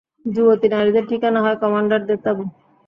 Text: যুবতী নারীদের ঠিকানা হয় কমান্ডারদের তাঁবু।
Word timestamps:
যুবতী 0.25 0.67
নারীদের 0.69 1.03
ঠিকানা 1.07 1.39
হয় 1.41 1.57
কমান্ডারদের 1.61 2.17
তাঁবু। 2.23 2.43